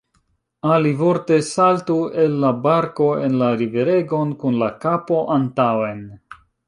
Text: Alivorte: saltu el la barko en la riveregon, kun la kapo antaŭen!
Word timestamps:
Alivorte: 0.75 1.35
saltu 1.49 1.97
el 2.23 2.37
la 2.45 2.51
barko 2.63 3.09
en 3.27 3.37
la 3.43 3.51
riveregon, 3.61 4.33
kun 4.45 4.59
la 4.63 4.71
kapo 4.87 5.21
antaŭen! 5.37 6.03